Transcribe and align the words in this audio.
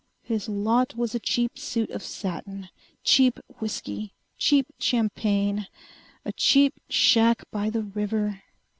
His 0.23 0.49
lot 0.49 0.95
was 0.95 1.13
a 1.13 1.19
cheap 1.19 1.59
suit 1.59 1.91
of 1.91 2.01
satin! 2.01 2.69
Cheap 3.03 3.39
whiskey! 3.59 4.15
Cheap 4.35 4.65
champagne! 4.79 5.67
A 6.25 6.31
cheap 6.31 6.73
shack 6.89 7.43
by 7.51 7.69
the 7.69 7.83
river.... 7.83 8.41